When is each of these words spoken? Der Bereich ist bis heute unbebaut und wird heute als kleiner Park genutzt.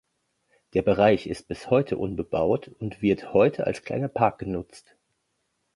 Der 0.73 0.81
Bereich 0.81 1.27
ist 1.27 1.47
bis 1.47 1.69
heute 1.69 1.95
unbebaut 1.99 2.71
und 2.79 3.03
wird 3.03 3.33
heute 3.35 3.67
als 3.67 3.83
kleiner 3.83 4.07
Park 4.07 4.39
genutzt. 4.39 4.95